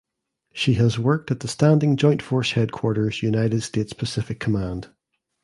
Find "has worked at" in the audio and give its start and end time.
0.81-1.41